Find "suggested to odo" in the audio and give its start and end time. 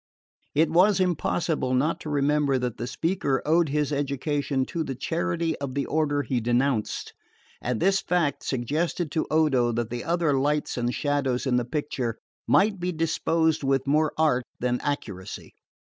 8.43-9.71